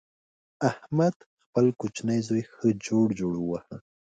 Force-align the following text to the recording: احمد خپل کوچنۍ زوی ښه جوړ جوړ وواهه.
احمد 0.69 1.15
خپل 1.41 1.65
کوچنۍ 1.79 2.19
زوی 2.27 2.43
ښه 2.53 2.67
جوړ 2.87 3.07
جوړ 3.19 3.33
وواهه. 3.39 3.77